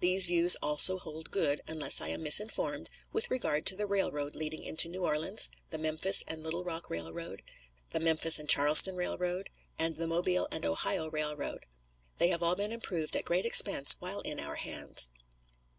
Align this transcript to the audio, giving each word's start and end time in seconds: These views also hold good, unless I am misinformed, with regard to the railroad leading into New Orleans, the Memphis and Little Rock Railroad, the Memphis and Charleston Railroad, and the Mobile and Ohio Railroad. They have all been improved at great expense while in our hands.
These 0.00 0.24
views 0.24 0.56
also 0.62 0.96
hold 0.96 1.30
good, 1.30 1.60
unless 1.66 2.00
I 2.00 2.08
am 2.08 2.22
misinformed, 2.22 2.88
with 3.12 3.30
regard 3.30 3.66
to 3.66 3.76
the 3.76 3.84
railroad 3.86 4.34
leading 4.34 4.62
into 4.62 4.88
New 4.88 5.04
Orleans, 5.04 5.50
the 5.68 5.76
Memphis 5.76 6.24
and 6.26 6.42
Little 6.42 6.64
Rock 6.64 6.88
Railroad, 6.88 7.42
the 7.90 8.00
Memphis 8.00 8.38
and 8.38 8.48
Charleston 8.48 8.96
Railroad, 8.96 9.50
and 9.78 9.96
the 9.96 10.06
Mobile 10.06 10.48
and 10.50 10.64
Ohio 10.64 11.10
Railroad. 11.10 11.66
They 12.16 12.28
have 12.28 12.42
all 12.42 12.56
been 12.56 12.72
improved 12.72 13.14
at 13.14 13.26
great 13.26 13.44
expense 13.44 13.94
while 14.00 14.22
in 14.22 14.40
our 14.40 14.56
hands. 14.56 15.10